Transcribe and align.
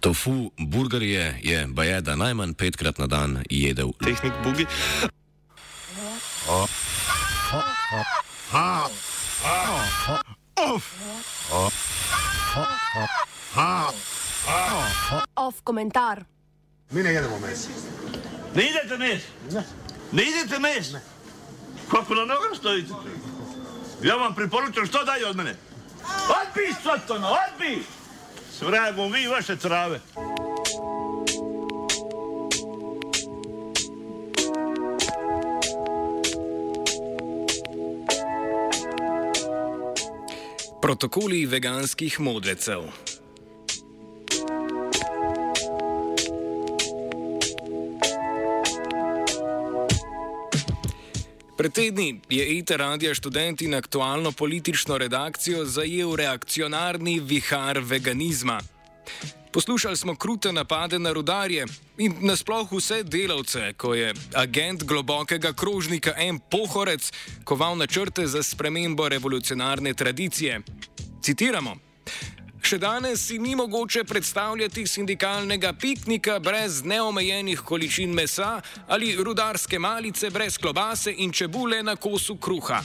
Tofu 0.00 0.50
burgerje 0.58 1.38
je 1.42 1.66
bajeda 1.66 2.16
najmanj 2.16 2.54
petkrat 2.54 2.98
na 2.98 3.06
dan 3.06 3.42
jedel. 3.50 3.90
Tehnik 4.04 4.32
bugi. 4.44 4.66
Off 15.36 15.60
komentar. 15.64 16.24
Mi 16.90 17.02
ne 17.02 17.12
jedemo 17.12 17.38
mes. 17.38 17.68
Ne 18.54 18.62
idete 18.70 18.96
mes? 18.96 19.22
Ne. 19.52 19.64
Ne 20.12 20.22
idete 20.22 20.58
mes? 20.58 20.92
Ne. 20.92 21.00
Kako 21.90 22.14
na 22.14 22.24
nogah 22.24 22.58
stojite? 22.58 22.92
Ja 24.02 24.14
vam 24.14 24.34
priporočam 24.34 24.86
što 24.86 25.04
dalje 25.04 25.26
od 25.26 25.36
mene. 25.36 25.54
Odbi, 26.40 26.74
Sotona, 26.82 27.28
odbi! 27.28 27.97
Svrajemo 28.58 29.08
vi 29.08 29.22
i 29.22 29.26
vaše 29.26 29.56
trave. 29.56 30.00
Protokoli 40.82 41.46
veganskih 41.46 42.20
modrecev. 42.20 42.82
Pred 51.58 51.72
tedni 51.72 52.20
je 52.30 52.58
ETA 52.58 52.76
radija 52.76 53.14
študent 53.14 53.62
in 53.62 53.74
aktualno 53.74 54.32
politično 54.32 54.98
redakcijo 54.98 55.64
zajel 55.64 56.14
reakcionarni 56.16 57.20
vihar 57.20 57.78
veganizma. 57.78 58.60
Poslušali 59.52 59.96
smo 59.96 60.14
krute 60.14 60.52
napade 60.52 60.98
na 60.98 61.12
rudarje 61.12 61.66
in 61.96 62.14
nasploh 62.20 62.72
vse 62.72 63.02
delavce, 63.02 63.72
ko 63.76 63.94
je 63.94 64.14
agent 64.34 64.84
globokega 64.84 65.52
krožnika 65.52 66.14
M. 66.16 66.38
Pohorec 66.50 67.12
koval 67.44 67.76
načrte 67.76 68.26
za 68.26 68.42
spremembo 68.42 69.08
revolucionarne 69.08 69.94
tradicije. 69.94 70.60
Citiramo. 71.22 71.76
Še 72.68 72.76
danes 72.76 73.22
si 73.24 73.38
ni 73.40 73.54
mogoče 73.56 74.02
predstavljati 74.04 74.82
sindikalnega 74.86 75.70
piknika 75.72 76.34
brez 76.38 76.82
neomejenih 76.84 77.62
količin 77.64 78.12
mesa 78.12 78.60
ali 78.92 79.14
rudarske 79.16 79.78
malice 79.78 80.28
brez 80.30 80.58
klobase 80.60 81.14
in 81.16 81.32
čebule 81.32 81.80
na 81.82 81.96
kosu 81.96 82.36
kruha. 82.36 82.82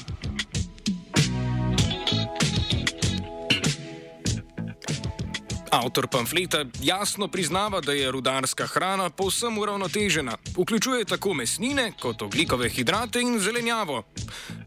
Avtor 5.72 6.08
pamfleta 6.08 6.64
jasno 6.80 7.28
priznava, 7.28 7.82
da 7.82 7.92
je 7.92 8.12
rudarska 8.12 8.68
hrana 8.68 9.10
povsem 9.10 9.58
uravnotežena. 9.58 10.38
Vključuje 10.58 11.06
tako 11.06 11.34
mesnine 11.34 11.92
kot 12.00 12.22
oglikove 12.22 12.70
hidrate 12.70 13.22
in 13.22 13.40
zelenjavo. 13.40 14.06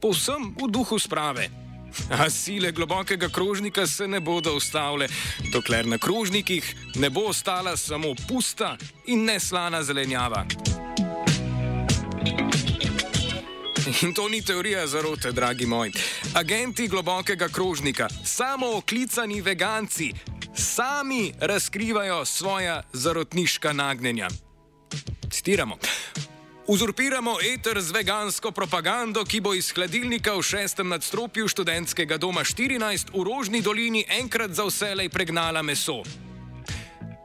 Povsem 0.02 0.52
v 0.60 0.68
duhu 0.68 0.98
sprave. 0.98 1.65
A 2.10 2.30
sile 2.30 2.72
globokega 2.72 3.28
krožnika 3.28 3.86
se 3.86 4.08
ne 4.08 4.20
bodo 4.20 4.54
ustavile, 4.54 5.08
dokler 5.52 5.86
na 5.86 5.98
krožnikih 5.98 6.76
ne 6.94 7.10
bo 7.10 7.20
ostala 7.20 7.76
samo 7.76 8.14
pusta 8.28 8.76
in 9.06 9.24
neslana 9.24 9.82
zelenjava. 9.82 10.46
In 14.02 14.14
to 14.14 14.28
ni 14.28 14.42
teorija 14.42 14.86
zarote, 14.86 15.32
dragi 15.32 15.66
moji. 15.66 15.92
Agenti 16.34 16.88
globokega 16.88 17.48
krožnika, 17.48 18.08
samo 18.24 18.76
oklicani 18.76 19.40
veganci, 19.40 20.12
sami 20.54 21.32
razkrivajo 21.40 22.24
svoja 22.24 22.82
zarotniška 22.92 23.72
nagnjenja. 23.72 24.28
Citiramo. 25.30 25.78
Uzurpiramo 26.68 27.36
eter 27.54 27.80
z 27.80 27.94
vegansko 27.94 28.50
propagando, 28.50 29.22
ki 29.22 29.38
bo 29.38 29.52
iz 29.54 29.70
hladilnika 29.70 30.32
v 30.34 30.42
šestem 30.42 30.88
nadstropju 30.90 31.46
študentskega 31.46 32.18
doma 32.18 32.42
14 32.42 33.14
v 33.14 33.22
Rožni 33.22 33.60
dolini 33.62 34.02
enkrat 34.10 34.50
za 34.50 34.66
vselej 34.66 35.06
pregnala 35.14 35.62
meso. 35.62 36.02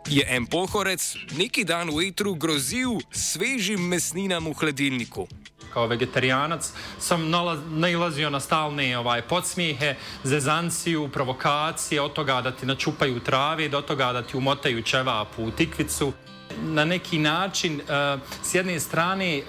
Je 0.06 0.22
en 0.30 0.46
pohorec 0.46 1.02
neki 1.42 1.66
dan 1.66 1.90
v 1.90 2.14
etru 2.14 2.38
grozil 2.38 3.02
svežim 3.10 3.82
mesninam 3.82 4.46
v 4.46 4.54
hladilniku. 4.62 5.26
Kao 5.74 5.90
vegetarijanac 5.90 6.70
sam 7.02 7.26
nailazio 7.74 8.30
na 8.30 8.40
stalne 8.40 8.94
ovaj, 8.98 9.26
podsmijehe, 9.26 9.96
zezanciju, 10.24 11.10
provokacije, 11.10 12.02
od 12.02 12.14
toga 12.14 12.42
da 12.42 12.52
ti 12.52 12.66
načupaju 12.66 13.20
trave, 13.20 13.70
do 13.70 13.82
toga 13.82 14.14
da 14.14 14.22
ti 14.22 14.38
umotaju 14.38 14.84
čevapu 14.84 15.44
u 15.44 15.52
tikvicu. 15.52 16.14
Na 16.62 16.86
neki 16.86 17.20
način, 17.20 17.82
uh, 17.82 18.22
s 18.44 18.54
jedne 18.56 18.80
strane 18.80 19.42
uh, 19.42 19.46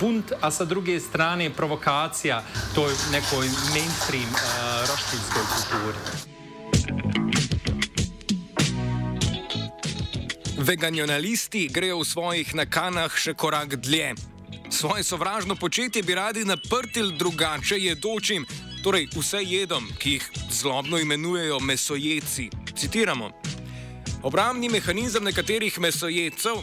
bunt, 0.00 0.32
a 0.40 0.50
sa 0.50 0.64
druge 0.64 1.00
strane 1.00 1.50
provokacija 1.50 2.42
toj 2.74 2.92
nekoj 3.12 3.46
mainstream 3.46 4.30
uh, 4.32 4.40
roštilskoj 4.90 5.42
kulturi. 5.54 5.98
Veganjonalisti 10.58 11.68
grejo 11.68 12.00
v 12.00 12.04
svojih 12.04 12.54
nakanah 12.54 13.12
še 13.14 13.34
korak 13.34 13.76
dlje. 13.76 14.14
Svoje 14.70 15.04
sovražno 15.04 15.54
početje 15.54 16.02
bi 16.02 16.14
radi 16.14 16.44
naprtili 16.44 17.14
drugače 17.18 17.78
jedočim, 17.78 18.46
torej 18.82 19.06
vse 19.14 19.44
jedom, 19.44 19.86
ki 19.98 20.10
jih 20.10 20.30
zlobno 20.50 20.98
imenujejo 20.98 21.60
mesojeci. 21.60 22.50
Citiramo. 22.76 23.30
Obramni 24.26 24.66
mehanizem 24.68 25.22
nekaterih 25.22 25.76
mesojedcev, 25.78 26.56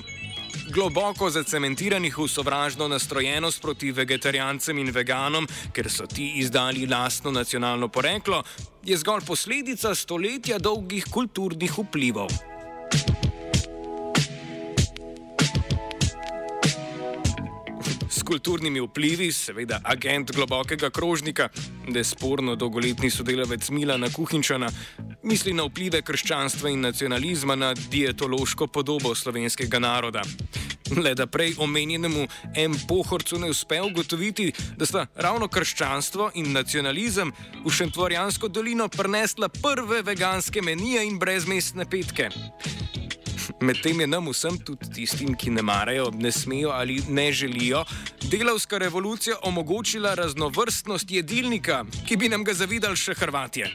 globoko 0.75 1.29
zacementiranih 1.31 2.17
v 2.17 2.25
sovražno 2.27 2.89
nastrojenost 2.91 3.61
proti 3.61 3.91
vegetarijancem 3.95 4.81
in 4.83 4.91
veganom, 4.91 5.47
ker 5.71 5.87
so 5.87 6.03
ti 6.03 6.33
izdali 6.43 6.83
lastno 6.91 7.31
nacionalno 7.31 7.87
poreklo, 7.87 8.43
je 8.83 8.97
zgolj 8.99 9.23
posledica 9.27 9.95
stoletja 9.95 10.59
dolgih 10.59 11.07
kulturnih 11.07 11.71
vplivov. 11.77 12.35
Kulturnimi 18.23 18.81
vplivi, 18.81 19.31
seveda 19.31 19.79
agent 19.83 20.31
globokega 20.31 20.89
krožnika, 20.89 21.49
nesporno 21.87 22.55
dolgoletni 22.55 23.09
sodelavec 23.11 23.69
Milana 23.69 24.09
Kuhinčana, 24.09 24.69
misli 25.23 25.53
na 25.53 25.65
vplive 25.67 26.01
krščanstva 26.01 26.71
in 26.71 26.81
nacionalizma 26.87 27.55
na 27.55 27.73
dietološko 27.73 28.67
podobo 28.67 29.15
slovenskega 29.15 29.79
naroda. 29.79 30.23
Le 30.97 31.13
da 31.15 31.27
prej 31.27 31.55
omenjenemu 31.57 32.27
M. 32.55 32.75
Pohorcu 32.87 33.39
ne 33.39 33.49
uspe 33.49 33.81
ugotoviti, 33.81 34.51
da 34.77 34.85
sta 34.85 35.05
ravno 35.15 35.47
krščanstvo 35.47 36.31
in 36.39 36.51
nacionalizem 36.53 37.31
v 37.65 37.71
Šentvorjansko 37.71 38.47
dolino 38.47 38.87
prinesla 38.87 39.49
prve 39.49 40.01
veganske 40.01 40.61
menije 40.61 41.05
in 41.07 41.19
brezmestne 41.19 41.89
petke. 41.89 42.29
Medtem 43.61 43.99
je 43.99 44.07
nam 44.07 44.29
vsem, 44.29 44.57
tudi 44.57 44.89
tistim, 44.93 45.35
ki 45.35 45.51
ne 45.51 45.61
marajo, 45.61 46.11
ne 46.15 46.31
smejo 46.31 46.69
ali 46.69 47.01
ne 47.09 47.31
želijo, 47.31 47.83
delavska 48.31 48.77
revolucija 48.77 49.35
omogočila 49.43 50.13
raznovrstnost 50.15 51.11
jedilnika, 51.11 51.85
ki 52.07 52.17
bi 52.17 52.29
nam 52.29 52.43
ga 52.43 52.53
zavidali 52.53 52.97
še 52.97 53.13
Hrvatje. 53.13 53.71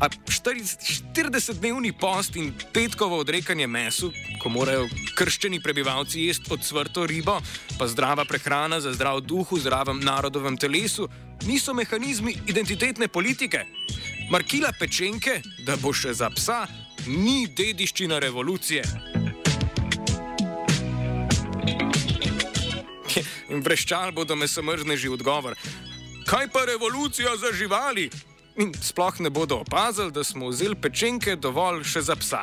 A 0.00 0.08
40-dnevni 0.08 1.92
post 1.96 2.36
in 2.36 2.52
petkovo 2.72 3.16
odrekanje 3.18 3.66
mesu, 3.66 4.10
ko 4.42 4.52
morajo 4.52 4.88
krščeni 5.16 5.60
prebivalci 5.64 6.26
jesti 6.26 6.52
odsvrto 6.52 7.06
ribo, 7.08 7.38
pa 7.78 7.88
zdrava 7.88 8.26
prehrana 8.28 8.80
za 8.80 8.92
zdrav 8.92 9.22
duh 9.24 9.52
v 9.52 9.60
zdravem 9.64 10.02
narodovem 10.04 10.56
telesu, 10.60 11.08
niso 11.48 11.74
mehanizmi 11.74 12.36
identitetne 12.46 13.08
politike. 13.08 13.64
Markila 14.30 14.72
pečenke, 14.76 15.40
da 15.64 15.78
bo 15.80 15.94
še 15.96 16.12
za 16.12 16.28
psa, 16.34 16.66
ni 17.06 17.46
dediščina 17.46 18.18
revolucije. 18.18 18.82
In 23.48 23.62
vreščal 23.62 24.12
bodo 24.12 24.36
mesomržneži 24.36 25.08
odgovor. 25.08 25.54
Kaj 26.26 26.48
pa 26.52 26.64
revolucija 26.66 27.36
za 27.36 27.52
živali? 27.54 28.10
In 28.56 28.72
sploh 28.82 29.20
ne 29.20 29.30
bodo 29.30 29.60
opazili, 29.62 30.12
da 30.12 30.24
smo 30.24 30.48
vzeli 30.48 30.74
pečenke 30.74 31.36
dovolj 31.36 31.84
še 31.84 32.02
za 32.02 32.16
psa. 32.16 32.42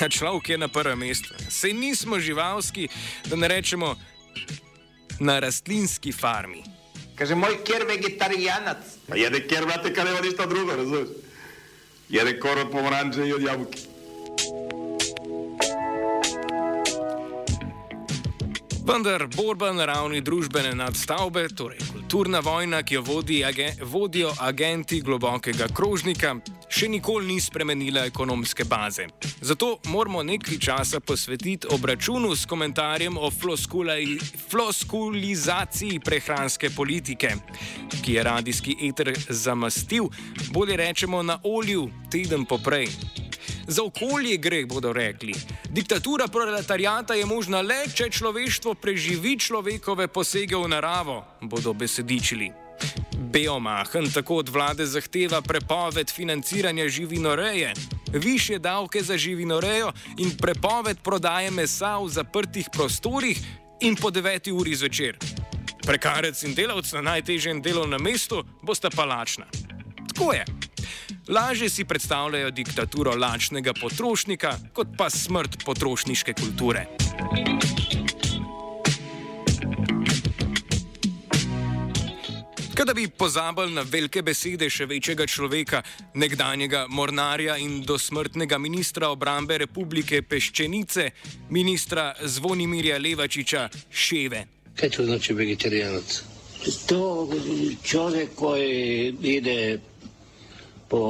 A 0.00 0.08
človek 0.08 0.48
je 0.48 0.58
na 0.58 0.68
prvem 0.68 0.98
mestu. 0.98 1.34
Sej 1.50 1.74
nismo 1.76 2.18
živalski, 2.18 2.88
da 3.28 3.36
ne 3.36 3.48
rečemo 3.48 3.96
na 5.20 5.38
rastlinski 5.38 6.12
farmi. 6.12 6.64
Kaže 7.18 7.34
moj 7.34 7.60
ker 7.66 7.84
vegetarijanac. 7.86 8.96
Pa 9.08 9.16
jede 9.20 9.44
ker, 9.46 9.66
brate, 9.66 9.92
kad 9.94 10.08
nema 10.08 10.20
ništa 10.24 10.46
drugo, 10.46 10.76
razumiješ? 10.76 11.31
Jede 12.12 12.38
kor 12.40 12.58
od 12.58 12.70
pomoranče 12.70 13.28
i 13.28 13.32
od 13.32 13.42
jabuke. 13.42 13.78
Vendar 18.86 19.26
borba 19.36 19.72
na 19.72 19.86
ravni 19.86 20.20
družbene 20.20 20.74
nadstavbe, 20.74 21.46
torej 21.56 21.78
kulturna 21.92 22.40
vojna, 22.40 22.82
ki 22.82 22.94
jo 22.94 23.02
vodi 23.02 23.44
age, 23.44 23.70
vodijo 23.82 24.34
agenti 24.40 25.00
globokega 25.00 25.66
krožnika, 25.74 26.34
še 26.72 26.88
nikoli 26.88 27.26
ni 27.34 27.40
spremenila 27.40 28.06
ekonomske 28.08 28.64
baze. 28.64 29.06
Zato 29.40 29.78
moramo 29.92 30.22
nekaj 30.22 30.58
časa 30.58 31.00
posvetiti 31.00 31.66
obračunu 31.70 32.36
s 32.36 32.46
komentarjem 32.46 33.18
o 33.18 33.30
floskulizaciji 34.50 36.00
prehranske 36.00 36.70
politike, 36.70 37.34
ki 38.02 38.12
je 38.12 38.22
radijski 38.22 38.76
eter 38.88 39.12
zamastil, 39.28 40.08
bolje 40.50 40.76
rečemo 40.76 41.22
na 41.22 41.38
olju, 41.44 41.90
teden 42.10 42.44
poprej. 42.44 42.88
Za 43.66 43.82
okolje 43.82 44.36
gre, 44.36 44.66
bodo 44.66 44.92
rekli. 44.92 45.34
Diktatura 45.70 46.26
proletarijata 46.28 47.14
je 47.14 47.26
možna 47.26 47.60
le, 47.60 47.84
če 47.94 48.10
človeštvo 48.10 48.74
preživi 48.74 49.38
človekove 49.38 50.08
posege 50.08 50.56
v 50.56 50.68
naravo, 50.68 51.22
bodo 51.40 51.72
besedičili. 51.74 52.61
Beomahen 53.32 54.10
tako 54.12 54.36
od 54.36 54.48
vlade 54.48 54.86
zahteva 54.86 55.40
prepoved 55.42 56.10
financiranja 56.10 56.88
živinoreje, 56.88 57.72
više 58.12 58.58
davke 58.58 59.02
za 59.02 59.16
živinorejo 59.18 59.92
in 60.18 60.36
prepoved 60.36 60.98
prodaje 61.02 61.50
mesa 61.50 61.98
v 61.98 62.08
zaprtih 62.08 62.68
prostorih 62.72 63.40
in 63.80 63.96
po 63.96 64.10
9 64.10 64.50
uri 64.52 64.74
zvečer. 64.74 65.18
Prekarec 65.86 66.42
in 66.42 66.54
delavc 66.54 66.92
na 66.92 67.00
najtežjem 67.00 67.62
delovnem 67.62 68.02
mestu 68.02 68.44
bosta 68.62 68.90
pa 68.90 69.04
lačna. 69.04 69.46
Tako 70.08 70.32
je. 70.32 70.44
Lažje 71.28 71.68
si 71.70 71.84
predstavljajo 71.84 72.50
diktaturo 72.50 73.14
lačnega 73.16 73.72
potrošnika, 73.80 74.56
kot 74.72 74.88
pa 74.98 75.10
smrt 75.10 75.64
potrošniške 75.64 76.34
kulture. 76.34 76.86
Kaj 82.82 82.86
da 82.86 82.94
bi 82.94 83.08
pozabili 83.08 83.72
na 83.72 83.82
velike 83.86 84.22
besede 84.26 84.66
še 84.66 84.88
večjega 84.90 85.22
človeka, 85.30 85.84
nekdanjega 86.18 86.80
mornarja 86.90 87.54
in 87.62 87.76
dosmrtnega 87.86 88.58
ministra 88.58 89.12
obrambe 89.14 89.54
Republike 89.62 90.18
Peščenice, 90.26 91.04
ministra 91.54 92.08
Zvonimirja 92.26 92.98
Levačiča 92.98 93.68
Ševe. 93.90 94.42
Kaj 94.80 94.90
to 94.96 95.06
znači 95.06 95.38
vegetarijanac? 95.38 96.18
To 96.90 97.30
čovjek 97.84 98.34
koji 98.34 99.14
ide 99.22 99.78
po... 100.90 101.02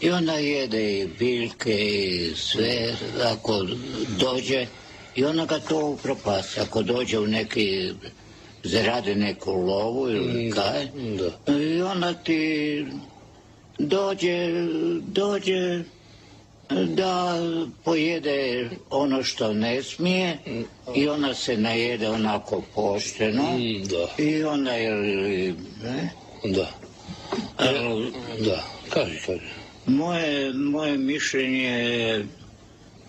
I 0.00 0.10
ona 0.10 0.40
jede 0.40 0.84
i 0.98 1.08
biljke 1.18 1.76
i 1.76 2.34
sve, 2.36 2.96
ako 3.34 3.66
dođe, 4.16 4.66
i 5.14 5.24
ona 5.24 5.44
ga 5.46 5.60
to 5.60 5.86
upropasti. 5.86 6.60
Ako 6.60 6.82
dođe 6.82 7.18
u 7.18 7.26
neki, 7.26 7.92
zaradi 8.66 9.14
neku 9.14 9.52
lovu 9.52 10.10
ili 10.10 10.52
kaj, 10.52 10.88
i 11.60 11.82
ona 11.82 12.14
ti 12.14 12.86
dođe, 13.78 14.48
dođe 15.02 15.82
da 16.70 17.34
pojede 17.84 18.68
ono 18.90 19.22
što 19.22 19.52
ne 19.54 19.82
smije 19.82 20.38
i 20.94 21.08
ona 21.08 21.34
se 21.34 21.56
najede 21.56 22.08
onako 22.10 22.62
pošteno 22.74 23.44
i 24.18 24.44
ona 24.44 24.72
je, 24.72 24.90
ne? 25.82 26.10
Da. 26.46 26.70
Ali, 27.56 28.12
Da, 28.40 28.64
kaži, 28.90 29.18
kaži. 29.26 29.40
Moje, 29.86 30.52
moje 30.52 30.98
mišljenje 30.98 31.62
je 31.62 32.26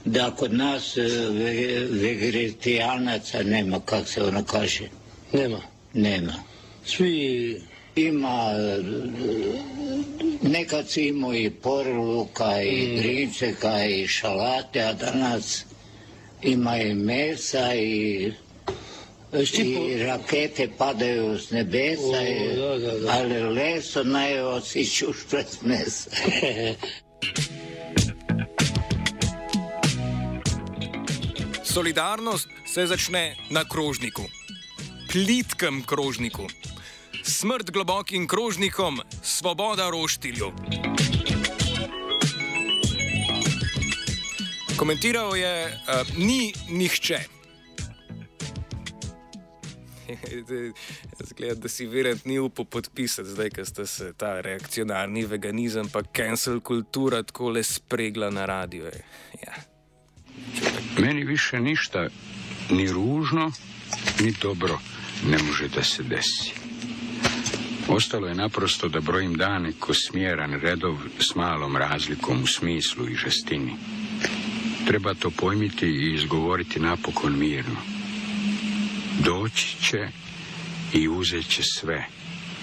da 0.05 0.31
kod 0.31 0.53
nas 0.53 0.97
e, 0.97 1.01
ve- 1.29 1.87
vegetarianaca 1.91 3.43
nema, 3.43 3.79
kak 3.79 4.07
se 4.07 4.23
ono 4.23 4.43
kaže, 4.43 4.89
Nema. 5.33 5.61
nema. 5.93 6.33
Svi, 6.85 7.61
Ima, 7.95 8.51
e, 8.51 8.81
nekad 10.41 10.89
si 10.89 11.01
imao 11.03 11.33
i 11.35 11.49
poruka 11.49 12.61
i 12.61 12.97
grinceka 12.97 13.85
i 13.85 14.07
šalate, 14.07 14.81
a 14.81 14.93
danas 14.93 15.65
ima 16.41 16.77
i 16.77 16.93
mesa 16.93 17.75
i 17.75 18.31
i 19.53 19.97
rakete 19.97 20.69
padaju 20.77 21.39
s 21.39 21.51
nebesa, 21.51 22.01
O, 22.03 22.21
i- 22.21 22.55
da, 22.55 22.77
da, 22.77 22.99
da. 22.99 23.11
ali 23.11 23.43
leso 23.43 24.03
čušpre 24.85 25.43
s 25.43 25.61
mesa. 25.61 26.09
Solidarnost 31.63 32.47
se 32.65 32.87
začne 32.87 33.35
na 33.49 33.63
krožniku, 33.65 34.21
plitkem 35.11 35.83
krožniku. 35.83 36.47
Smrt 37.23 37.71
globokim 37.71 38.27
krožnikom, 38.27 38.99
svoboda 39.23 39.89
roštilju. 39.89 40.51
Komentiral 44.77 45.37
je, 45.37 45.65
uh, 45.65 46.17
ni 46.17 46.53
nihče. 46.69 47.19
Zgleda, 51.29 51.55
da 51.55 51.69
si 51.69 51.85
verjet 51.85 52.25
ni 52.25 52.39
upal 52.39 52.65
podpisati, 52.65 53.29
zdaj, 53.29 53.49
ko 53.49 53.65
ste 53.65 53.85
se 53.85 54.13
ta 54.13 54.41
reakcionarni 54.41 55.25
veganizem, 55.25 55.89
pa 55.89 56.03
cancel 56.03 56.59
kultura 56.59 57.23
tako 57.23 57.49
le 57.49 57.63
spregla 57.63 58.29
na 58.29 58.45
radio. 58.45 58.91
Ja. 59.43 59.53
Meni 60.99 61.23
više 61.23 61.59
ništa 61.59 62.07
ni 62.69 62.91
ružno, 62.91 63.51
ni 64.19 64.33
dobro 64.41 64.79
ne 65.25 65.37
može 65.37 65.67
da 65.67 65.83
se 65.83 66.03
desi. 66.03 66.53
Ostalo 67.87 68.27
je 68.27 68.35
naprosto 68.35 68.89
da 68.89 68.99
brojim 69.01 69.33
dane 69.33 69.71
ko 69.79 69.93
smjeran 69.93 70.53
redov 70.53 70.97
s 71.19 71.35
malom 71.35 71.77
razlikom 71.77 72.43
u 72.43 72.47
smislu 72.47 73.09
i 73.09 73.15
žestini. 73.15 73.75
Treba 74.87 75.13
to 75.13 75.29
pojmiti 75.29 75.85
i 75.85 76.13
izgovoriti 76.13 76.79
napokon 76.79 77.39
mirno. 77.39 77.79
Doći 79.19 79.75
će 79.81 80.07
i 80.93 81.07
uzet 81.07 81.47
će 81.49 81.63
sve, 81.63 82.07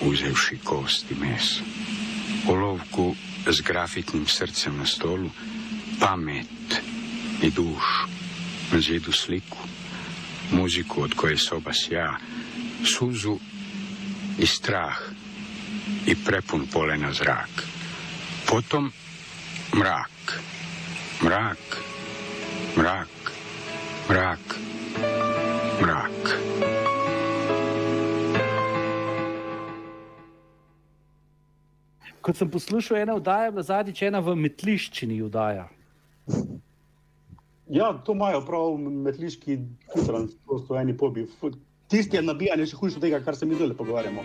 uzevši 0.01 0.59
kost 0.65 1.11
i 1.11 1.15
meso. 1.15 1.63
Olovku 2.49 3.15
s 3.47 3.61
grafitnim 3.61 4.27
srcem 4.27 4.77
na 4.77 4.87
stolu, 4.87 5.31
pamet 6.01 6.81
i 7.43 7.51
dušu, 7.51 8.07
na 8.73 8.81
zidu 8.81 9.13
sliku, 9.13 9.59
muziku 10.53 11.03
od 11.03 11.15
koje 11.15 11.39
soba 11.39 11.73
sja, 11.73 12.17
suzu 12.85 13.39
i 14.39 14.47
strah 14.47 14.99
i 16.07 16.17
prepun 16.25 16.67
polena 16.73 17.13
zrak. 17.13 17.51
Potom 18.47 18.93
mrak, 19.75 20.41
mrak, 21.23 21.81
mrak, 22.77 23.09
mrak, 24.09 24.59
mrak. 25.83 26.39
Kot 32.21 32.37
sem 32.37 32.51
poslušal, 32.51 32.97
ena 32.97 33.15
oddaja 33.15 33.45
je 33.45 33.51
bila 33.51 33.63
zadnjič 33.63 34.03
ena 34.03 34.21
v 34.21 34.37
metliščini 34.37 35.23
oddaja. 35.23 35.69
Ja, 37.75 37.93
to 38.07 38.13
imajo 38.13 38.41
prav 38.47 38.77
metliški 38.79 39.59
jutranj, 39.97 40.29
to 40.47 40.59
so 40.63 40.77
eni 40.79 40.95
pobi. 40.97 41.27
Tisti 41.91 42.17
je 42.17 42.23
nabijanje 42.23 42.69
še 42.71 42.79
hujše 42.79 43.01
od 43.01 43.07
tega, 43.09 43.19
kar 43.27 43.35
se 43.35 43.49
mi 43.51 43.59
zdaj 43.59 43.75
pogovarjamo. 43.81 44.23